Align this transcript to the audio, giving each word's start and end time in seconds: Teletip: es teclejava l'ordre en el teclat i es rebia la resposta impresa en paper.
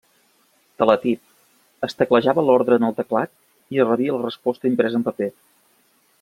Teletip: 0.83 1.19
es 1.87 1.93
teclejava 1.99 2.45
l'ordre 2.47 2.81
en 2.81 2.89
el 2.89 2.97
teclat 3.01 3.35
i 3.77 3.83
es 3.85 3.89
rebia 3.93 4.17
la 4.17 4.25
resposta 4.27 4.73
impresa 4.73 5.03
en 5.03 5.07
paper. 5.11 5.31